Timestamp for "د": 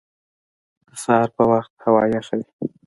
0.87-0.89